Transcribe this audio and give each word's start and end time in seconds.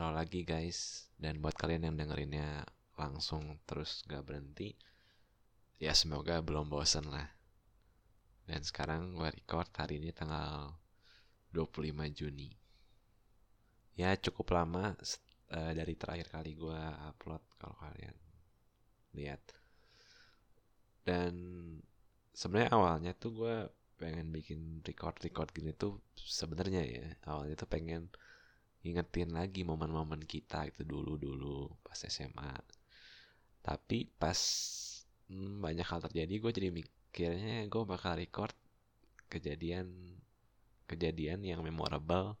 Halo 0.00 0.16
lagi 0.16 0.48
guys, 0.48 1.12
dan 1.20 1.44
buat 1.44 1.52
kalian 1.60 1.92
yang 1.92 1.96
dengerinnya 2.00 2.64
langsung 2.96 3.60
terus 3.68 4.00
gak 4.08 4.24
berhenti, 4.24 4.72
ya 5.76 5.92
semoga 5.92 6.40
belum 6.40 6.72
bosen 6.72 7.04
lah. 7.12 7.28
Dan 8.48 8.64
sekarang 8.64 9.12
gue 9.12 9.28
record 9.28 9.68
hari 9.76 10.00
ini 10.00 10.08
tanggal 10.16 10.72
25 11.52 12.16
Juni. 12.16 12.48
Ya 13.92 14.16
cukup 14.16 14.56
lama 14.56 14.96
uh, 14.96 15.72
dari 15.76 15.92
terakhir 16.00 16.32
kali 16.32 16.56
gue 16.56 16.80
upload 17.04 17.44
kalau 17.60 17.76
kalian 17.76 18.16
lihat. 19.12 19.44
Dan 21.04 21.36
sebenarnya 22.32 22.72
awalnya 22.72 23.12
tuh 23.12 23.36
gue 23.36 23.56
pengen 24.00 24.32
bikin 24.32 24.80
record-record 24.80 25.52
gini 25.52 25.76
tuh 25.76 26.00
sebenarnya 26.16 26.88
ya 26.88 27.04
awalnya 27.28 27.52
tuh 27.52 27.68
pengen 27.68 28.08
ingetin 28.86 29.36
lagi 29.36 29.62
momen-momen 29.62 30.24
kita 30.24 30.68
itu 30.68 30.82
dulu-dulu 30.86 31.68
pas 31.84 32.00
SMA 32.00 32.54
tapi 33.60 34.08
pas 34.16 34.38
hmm, 35.28 35.60
banyak 35.60 35.84
hal 35.84 36.00
terjadi 36.00 36.34
gue 36.40 36.52
jadi 36.52 36.68
mikirnya 36.72 37.68
gue 37.68 37.82
bakal 37.84 38.16
record 38.16 38.56
kejadian 39.28 40.16
kejadian 40.90 41.46
yang 41.46 41.62
memorable 41.62 42.34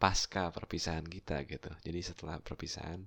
pasca 0.00 0.48
perpisahan 0.48 1.04
kita 1.04 1.44
gitu. 1.44 1.68
Jadi 1.84 2.00
setelah 2.00 2.40
perpisahan 2.40 3.04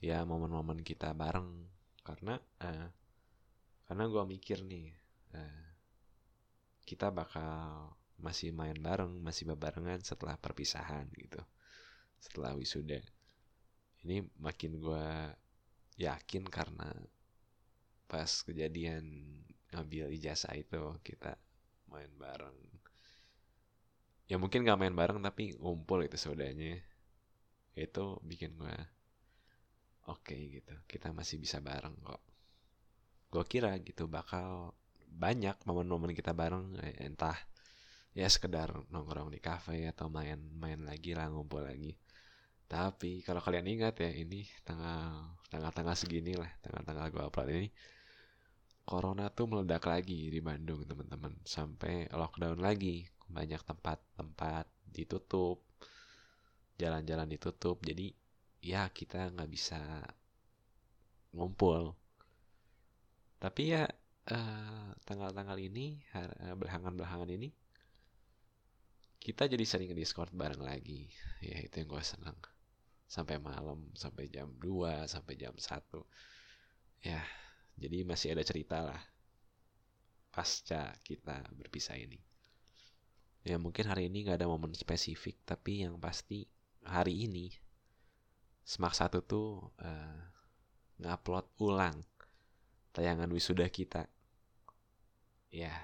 ya 0.00 0.24
momen-momen 0.24 0.80
kita 0.80 1.12
bareng. 1.12 1.68
Karena 2.00 2.40
uh, 2.40 2.88
karena 3.84 4.04
gue 4.08 4.22
mikir 4.24 4.64
nih 4.64 4.88
uh, 5.36 5.64
kita 6.88 7.12
bakal 7.12 7.92
masih 8.20 8.52
main 8.54 8.76
bareng, 8.76 9.20
masih 9.20 9.48
bebarengan 9.48 10.00
setelah 10.04 10.36
perpisahan 10.36 11.08
gitu. 11.16 11.40
Setelah 12.20 12.52
wisuda. 12.54 13.00
Ini 14.04 14.24
makin 14.40 14.80
gue 14.80 15.06
yakin 16.00 16.48
karena 16.48 16.88
pas 18.08 18.30
kejadian 18.42 19.04
ngambil 19.70 20.10
ijazah 20.16 20.56
itu 20.56 20.80
kita 21.04 21.36
main 21.92 22.10
bareng. 22.16 22.56
Ya 24.30 24.38
mungkin 24.38 24.62
gak 24.62 24.78
main 24.78 24.94
bareng 24.94 25.18
tapi 25.20 25.58
ngumpul 25.58 26.06
itu 26.06 26.16
saudaranya. 26.16 26.78
Itu 27.74 28.22
bikin 28.22 28.54
gue 28.56 28.76
oke 30.06 30.22
okay, 30.22 30.60
gitu. 30.60 30.74
Kita 30.86 31.10
masih 31.10 31.42
bisa 31.42 31.58
bareng 31.58 31.94
kok. 32.02 32.22
Gue 33.30 33.44
kira 33.46 33.78
gitu 33.82 34.06
bakal 34.10 34.74
banyak 35.10 35.58
momen-momen 35.66 36.14
kita 36.14 36.30
bareng 36.30 36.78
entah 37.02 37.34
ya 38.10 38.26
sekedar 38.26 38.74
nongkrong 38.90 39.30
di 39.30 39.38
kafe 39.38 39.86
atau 39.86 40.10
main-main 40.10 40.80
lagi 40.82 41.14
lah 41.14 41.30
ngumpul 41.30 41.62
lagi. 41.62 41.94
Tapi 42.70 43.22
kalau 43.26 43.42
kalian 43.42 43.66
ingat 43.66 43.98
ya 43.98 44.10
ini 44.14 44.46
tanggal 44.62 45.34
tanggal-tanggal 45.50 45.96
segini 45.98 46.38
lah 46.38 46.50
tanggal-tanggal 46.62 47.06
gue 47.10 47.22
upload 47.26 47.50
ini 47.50 47.70
corona 48.90 49.30
tuh 49.30 49.46
meledak 49.46 49.86
lagi 49.86 50.34
di 50.34 50.42
Bandung 50.42 50.82
teman-teman. 50.82 51.38
Sampai 51.46 52.10
lockdown 52.10 52.58
lagi. 52.58 53.06
Banyak 53.30 53.62
tempat-tempat 53.62 54.66
ditutup. 54.90 55.62
Jalan-jalan 56.74 57.30
ditutup. 57.30 57.78
Jadi 57.86 58.10
ya 58.66 58.90
kita 58.90 59.30
nggak 59.30 59.50
bisa 59.50 59.78
ngumpul. 61.38 61.94
Tapi 63.38 63.62
ya 63.78 63.86
eh, 64.26 64.88
tanggal-tanggal 65.06 65.54
uh, 65.56 65.66
ini 65.70 66.02
belakangan-belakangan 66.58 67.30
ini 67.30 67.48
kita 69.20 69.46
jadi 69.46 69.64
sering 69.68 69.92
discord 69.92 70.32
bareng 70.32 70.64
lagi. 70.64 71.12
Ya 71.44 71.60
itu 71.60 71.84
yang 71.84 71.88
gue 71.92 72.02
senang. 72.02 72.36
Sampai 73.04 73.36
malam 73.36 73.92
sampai 73.92 74.32
jam 74.32 74.48
2 74.58 75.04
sampai 75.10 75.34
jam 75.34 75.50
1 75.52 75.66
ya 77.00 77.18
jadi 77.80 78.04
masih 78.04 78.36
ada 78.36 78.44
cerita 78.44 78.84
lah 78.84 79.02
pasca 80.30 80.94
kita 81.02 81.42
berpisah 81.58 81.98
ini. 81.98 82.22
Ya 83.42 83.56
mungkin 83.56 83.88
hari 83.88 84.06
ini 84.12 84.28
gak 84.28 84.38
ada 84.40 84.46
momen 84.46 84.76
spesifik 84.76 85.40
tapi 85.42 85.82
yang 85.82 85.98
pasti 85.98 86.46
hari 86.84 87.26
ini 87.26 87.50
Smak 88.70 88.94
satu 88.94 89.18
tuh 89.26 89.48
uh, 89.82 90.20
ngupload 91.02 91.42
ulang 91.58 92.06
tayangan 92.94 93.26
wisuda 93.34 93.66
kita. 93.66 94.06
Ya. 95.50 95.74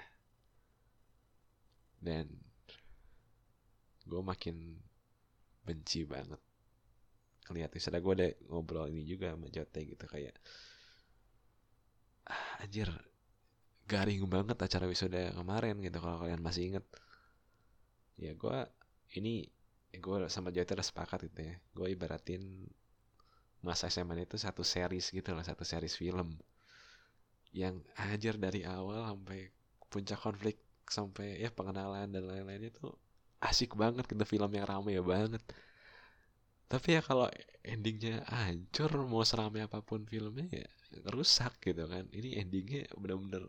Dan 1.99 2.46
gue 4.07 4.21
makin 4.23 4.55
benci 5.67 6.07
banget 6.07 6.39
ngeliat 7.47 7.71
misalnya 7.71 8.01
gue 8.03 8.13
ada 8.17 8.27
ngobrol 8.51 8.87
ini 8.91 9.03
juga 9.03 9.31
sama 9.35 9.47
Jote 9.51 9.81
gitu 9.83 10.05
kayak 10.07 10.35
ah, 12.27 12.63
anjir 12.63 12.89
garing 13.87 14.23
banget 14.27 14.57
acara 14.59 14.85
wisuda 14.87 15.31
kemarin 15.31 15.79
gitu 15.79 15.97
kalau 15.99 16.19
kalian 16.19 16.43
masih 16.43 16.71
inget 16.71 16.85
ya 18.19 18.35
gue 18.35 18.57
ini 19.15 19.47
gue 19.95 20.17
sama 20.27 20.51
Jote 20.51 20.75
udah 20.77 20.85
sepakat 20.85 21.19
gitu 21.31 21.41
ya. 21.47 21.55
Gue 21.71 21.95
ibaratin 21.95 22.43
masa 23.65 23.89
SMA 23.89 24.21
itu 24.21 24.37
satu 24.37 24.61
series 24.61 25.09
gitu 25.09 25.33
lah 25.33 25.41
satu 25.41 25.65
series 25.65 25.97
film 25.97 26.37
yang 27.55 27.81
anjir 27.97 28.37
dari 28.37 28.61
awal 28.61 29.01
sampai 29.01 29.49
puncak 29.89 30.19
konflik 30.21 30.61
sampai 30.87 31.41
ya 31.41 31.49
pengenalan 31.49 32.07
dan 32.13 32.23
lain-lainnya 32.29 32.69
tuh 32.69 32.93
asik 33.41 33.77
banget 33.77 34.05
gitu 34.09 34.23
film 34.25 34.49
yang 34.53 34.65
rame 34.65 34.91
ya 34.97 35.03
banget. 35.05 35.43
Tapi 36.67 36.99
ya 36.99 37.01
kalau 37.05 37.31
endingnya 37.63 38.27
hancur 38.27 38.91
mau 39.07 39.23
seramai 39.23 39.63
apa 39.63 39.79
pun 39.79 40.03
filmnya 40.03 40.47
ya 40.51 40.67
rusak 41.15 41.59
gitu 41.63 41.87
kan. 41.87 42.05
Ini 42.11 42.43
endingnya 42.43 42.91
bener-bener 42.97 43.47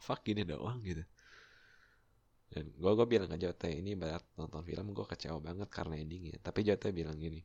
fuck 0.00 0.24
gini 0.24 0.42
doang 0.48 0.80
gitu. 0.80 1.04
Dan 2.50 2.66
gue 2.74 2.92
gue 2.98 3.06
bilang 3.06 3.30
ke 3.30 3.38
Jote 3.38 3.70
ini 3.70 3.94
berat 3.94 4.26
nonton 4.34 4.66
film 4.66 4.90
gue 4.90 5.06
kecewa 5.06 5.38
banget 5.38 5.68
karena 5.70 5.94
endingnya. 6.00 6.36
Tapi 6.42 6.60
Jote 6.66 6.90
bilang 6.90 7.18
gini 7.20 7.40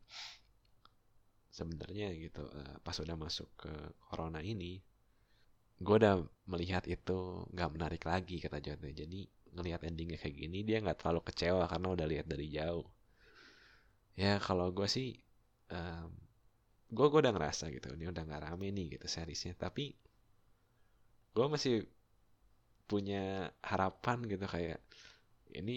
sebenarnya 1.56 2.12
gitu 2.20 2.44
uh, 2.44 2.76
pas 2.84 2.97
udah 3.00 3.16
masuk 3.16 3.47
ke 3.56 3.72
corona 4.12 4.44
ini 4.44 4.76
gue 5.80 5.96
udah 5.96 6.20
melihat 6.52 6.84
itu 6.88 7.47
nggak 7.52 7.70
menarik 7.76 8.03
lagi 8.08 8.40
kata 8.40 8.64
Jote. 8.64 8.90
Jadi 8.96 9.28
ngelihat 9.56 9.82
endingnya 9.90 10.18
kayak 10.22 10.36
gini 10.42 10.60
dia 10.68 10.78
nggak 10.84 10.98
terlalu 11.02 11.22
kecewa 11.28 11.64
karena 11.72 11.88
udah 11.96 12.08
lihat 12.12 12.28
dari 12.34 12.48
jauh. 12.58 12.86
Ya 14.16 14.40
kalau 14.48 14.68
gue 14.78 14.88
sih 14.96 15.10
um, 15.72 16.10
gue 16.96 17.06
gue 17.12 17.20
udah 17.24 17.34
ngerasa 17.36 17.66
gitu 17.76 17.88
ini 17.98 18.06
udah 18.14 18.24
nggak 18.28 18.44
rame 18.52 18.68
nih 18.78 18.86
gitu 19.00 19.08
seriesnya. 19.16 19.54
Tapi 19.64 19.86
gue 21.36 21.46
masih 21.54 21.76
punya 22.90 23.50
harapan 23.72 24.18
gitu 24.32 24.46
kayak 24.46 24.80
ini 25.60 25.76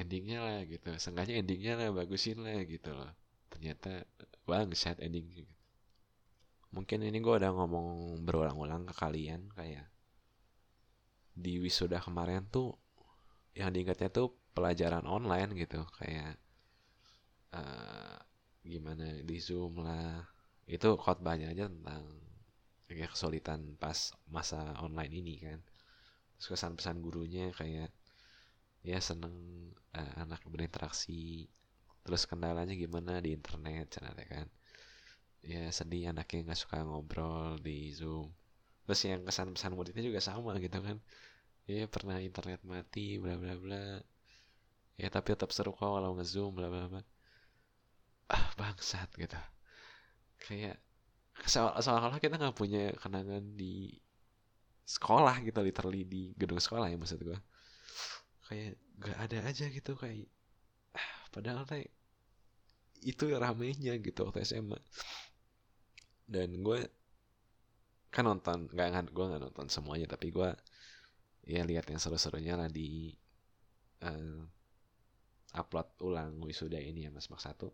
endingnya 0.00 0.38
lah 0.46 0.58
gitu 0.72 0.88
seenggaknya 1.02 1.34
endingnya 1.40 1.72
lah 1.80 1.88
bagusin 1.98 2.38
lah 2.44 2.60
gitu 2.74 2.90
loh. 2.98 3.10
Ternyata 3.52 3.90
bangsat 4.48 4.96
ending 5.06 5.26
gitu. 5.42 5.54
mungkin 6.74 7.00
ini 7.08 7.18
gue 7.24 7.34
udah 7.40 7.50
ngomong 7.56 7.88
berulang-ulang 8.26 8.84
ke 8.90 8.94
kalian 9.02 9.48
kayak 9.56 9.86
di 11.36 11.52
wisuda 11.62 11.98
kemarin 12.00 12.42
tuh 12.48 12.76
yang 13.56 13.72
diingatnya 13.72 14.12
tuh 14.12 14.36
pelajaran 14.52 15.08
online 15.08 15.56
gitu 15.56 15.80
kayak 15.96 16.36
uh, 17.56 18.20
gimana 18.60 19.24
di 19.24 19.36
zoom 19.40 19.80
lah. 19.80 20.28
Itu 20.68 21.00
khotbahnya 21.00 21.56
aja 21.56 21.72
tentang 21.72 22.04
kayak 22.86 23.16
kesulitan 23.16 23.80
pas 23.80 24.12
masa 24.28 24.76
online 24.84 25.12
ini 25.16 25.34
kan. 25.40 25.60
Terus 26.36 26.46
kesan 26.52 26.76
pesan 26.76 27.00
gurunya 27.00 27.48
kayak 27.56 27.88
ya 28.84 28.98
seneng 29.00 29.34
uh, 29.96 30.12
anak 30.20 30.44
berinteraksi. 30.44 31.48
Terus 32.04 32.28
kendalanya 32.28 32.76
gimana 32.76 33.24
di 33.24 33.32
internet 33.32 33.96
channel 33.96 34.20
kan. 34.28 34.46
Ya 35.40 35.72
sedih 35.72 36.12
anaknya 36.12 36.52
nggak 36.52 36.60
suka 36.60 36.84
ngobrol 36.84 37.56
di 37.64 37.88
zoom. 37.96 38.28
Terus 38.84 39.00
yang 39.08 39.24
kesan 39.24 39.56
pesan 39.56 39.72
muridnya 39.72 40.04
juga 40.04 40.20
sama 40.20 40.60
gitu 40.60 40.76
kan 40.84 41.00
ya 41.66 41.86
pernah 41.90 42.18
internet 42.22 42.60
mati 42.62 43.18
bla 43.22 43.34
bla 43.38 43.54
bla. 43.58 43.84
Ya 44.96 45.08
tapi 45.12 45.34
tetap 45.34 45.50
seru 45.52 45.72
kok 45.76 45.84
kalau 45.84 46.16
ngezoom 46.16 46.52
bla 46.56 46.68
bla 46.72 46.86
bla. 46.92 47.02
Ah 48.30 48.46
bangsat 48.58 49.10
gitu. 49.18 49.38
Kayak 50.42 50.78
seolah-olah 51.44 52.18
kita 52.22 52.40
nggak 52.40 52.56
punya 52.56 52.96
kenangan 52.96 53.44
di 53.60 53.92
sekolah 54.86 55.42
gitu 55.42 55.60
literally 55.66 56.06
di 56.06 56.30
gedung 56.38 56.62
sekolah 56.62 56.86
ya 56.86 56.96
maksud 56.96 57.18
gue 57.18 57.38
kayak 58.46 58.78
gak 59.02 59.18
ada 59.18 59.38
aja 59.50 59.66
gitu 59.66 59.98
kayak 59.98 60.30
ah, 60.94 61.10
padahal 61.34 61.66
kayak 61.66 61.90
itu 63.02 63.34
ramenya 63.34 63.98
gitu 63.98 64.30
waktu 64.30 64.46
SMA 64.46 64.78
dan 66.30 66.54
gue 66.62 66.86
kan 68.14 68.24
nonton 68.24 68.70
nggak 68.70 69.10
gue 69.10 69.24
nggak 69.26 69.42
nonton 69.42 69.66
semuanya 69.66 70.06
tapi 70.06 70.30
gue 70.30 70.48
ya 71.46 71.62
lihat 71.62 71.86
yang 71.86 72.02
seru-serunya 72.02 72.58
lah 72.58 72.66
di 72.66 73.14
uh, 74.02 74.42
upload 75.54 75.88
ulang 76.02 76.42
wisuda 76.42 76.76
ini 76.76 77.06
ya 77.06 77.10
mas 77.14 77.30
Mak 77.30 77.40
satu. 77.40 77.70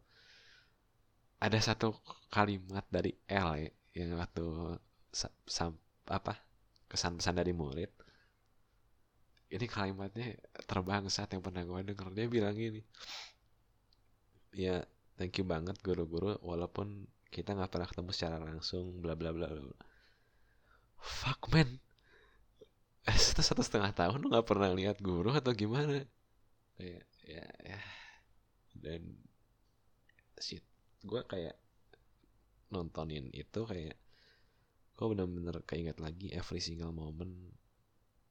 Ada 1.43 1.59
satu 1.59 1.97
kalimat 2.31 2.87
dari 2.87 3.11
L 3.27 3.59
ya, 3.59 3.71
yang 3.99 4.15
waktu 4.21 4.79
sam, 5.49 5.75
apa 6.07 6.39
kesan 6.87 7.19
pesan 7.19 7.35
dari 7.41 7.51
murid. 7.51 7.91
Ini 9.53 9.67
kalimatnya 9.69 10.39
terbangsat 10.65 11.35
yang 11.35 11.43
pernah 11.43 11.67
gue 11.67 11.93
denger. 11.93 12.09
Dia 12.15 12.27
bilang 12.31 12.55
gini 12.55 12.81
ya 14.53 14.85
thank 15.17 15.41
you 15.41 15.49
banget 15.49 15.81
guru-guru 15.81 16.37
walaupun 16.45 17.09
kita 17.33 17.57
nggak 17.57 17.73
pernah 17.73 17.89
ketemu 17.89 18.11
secara 18.13 18.37
langsung 18.37 19.01
bla 19.01 19.17
bla 19.17 19.33
bla. 19.33 19.49
Fuck 21.01 21.49
man 21.51 21.81
eh, 23.08 23.16
itu 23.16 23.43
satu 23.43 23.62
setengah 23.64 23.90
tahun 23.94 24.19
lu 24.22 24.31
nggak 24.31 24.46
pernah 24.46 24.70
lihat 24.70 25.02
guru 25.02 25.34
atau 25.34 25.50
gimana? 25.54 26.06
Kayak 26.78 27.04
ya 27.26 27.46
ya. 27.66 27.81
Dan 28.75 29.02
shit. 30.38 30.62
Gue 31.02 31.22
kayak 31.26 31.58
nontonin 32.72 33.28
itu 33.34 33.60
kayak 33.66 33.99
gue 34.96 35.06
bener-bener 35.08 35.60
keinget 35.66 35.99
lagi 35.99 36.31
every 36.31 36.62
single 36.62 36.94
moment 36.94 37.32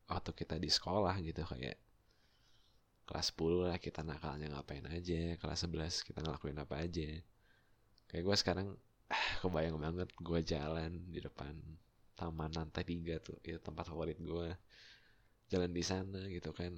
waktu 0.08 0.32
kita 0.34 0.56
di 0.58 0.72
sekolah 0.72 1.14
gitu 1.24 1.44
kayak 1.46 1.78
kelas 3.08 3.36
10 3.36 3.68
lah 3.68 3.78
kita 3.80 4.08
nakalnya 4.08 4.48
ngapain 4.56 4.88
aja 4.88 5.36
kelas 5.36 5.68
11 5.68 6.08
kita 6.08 6.20
ngelakuin 6.24 6.60
apa 6.64 6.76
aja. 6.80 7.10
Kayak 8.08 8.24
gue 8.24 8.36
sekarang 8.40 8.68
ah, 9.12 9.30
kebayang 9.44 9.78
banget 9.80 10.10
gue 10.16 10.40
jalan 10.48 10.92
di 11.12 11.20
depan 11.20 11.56
taman 12.22 12.54
lantai 12.54 12.86
tiga 12.86 13.18
tuh? 13.18 13.34
Itu 13.42 13.58
tempat 13.58 13.90
favorit 13.90 14.22
gue 14.22 14.54
jalan 15.50 15.74
di 15.74 15.82
sana 15.82 16.22
gitu 16.30 16.54
kan. 16.54 16.78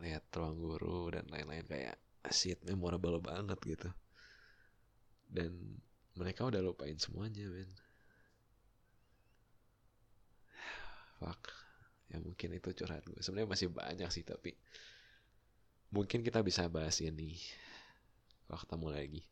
Lihat 0.00 0.32
ruang 0.32 0.56
guru 0.56 1.12
dan 1.12 1.28
lain-lain 1.28 1.68
kayak 1.68 2.00
shit 2.32 2.56
memorable 2.64 3.20
banget 3.20 3.60
gitu. 3.68 3.92
Dan 5.28 5.76
mereka 6.16 6.48
udah 6.48 6.64
lupain 6.64 6.96
semuanya 6.96 7.44
men. 7.52 7.68
Fuck. 11.20 11.52
Ya 12.08 12.16
mungkin 12.22 12.56
itu 12.56 12.72
curhat 12.72 13.04
gue 13.04 13.20
sebenarnya 13.20 13.50
masih 13.50 13.68
banyak 13.68 14.08
sih 14.14 14.22
tapi 14.22 14.54
mungkin 15.90 16.22
kita 16.22 16.38
bisa 16.38 16.70
bahas 16.70 17.02
ini 17.02 17.34
kalau 18.46 18.62
ketemu 18.64 18.88
lagi. 18.94 19.22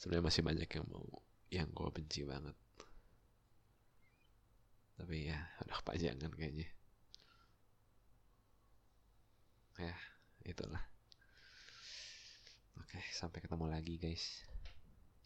Sebenarnya 0.00 0.32
masih 0.32 0.42
banyak 0.46 0.70
yang 0.70 0.86
mau 0.88 1.04
yang 1.50 1.68
gue 1.74 1.90
benci 1.90 2.22
banget 2.22 2.54
tapi 5.10 5.26
ya 5.26 5.42
udah 5.66 5.74
kepanjangan 5.82 6.30
kayaknya. 6.38 6.70
Ya 9.82 9.90
itulah. 10.46 10.78
Oke 12.78 13.02
sampai 13.10 13.42
ketemu 13.42 13.66
lagi 13.74 13.98
guys 13.98 14.46